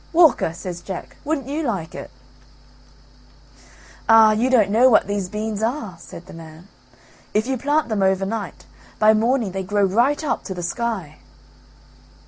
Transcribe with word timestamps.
"Walker!" 0.13 0.51
says 0.51 0.81
Jack; 0.81 1.17
"wouldn't 1.23 1.45
you 1.47 1.61
like 1.61 1.93
it?" 1.93 2.09
"Ah! 4.09 4.31
you 4.31 4.49
don't 4.49 4.71
know 4.71 4.89
what 4.89 5.05
these 5.05 5.29
beans 5.29 5.61
are," 5.61 5.95
said 5.99 6.25
the 6.25 6.33
man; 6.33 6.67
"if 7.35 7.45
you 7.45 7.55
plant 7.55 7.87
them 7.87 8.01
over 8.01 8.25
night, 8.25 8.65
by 8.97 9.13
morning 9.13 9.51
they 9.51 9.61
grow 9.61 9.83
right 9.85 10.23
up 10.23 10.43
to 10.45 10.55
the 10.55 10.63
sky." 10.63 11.19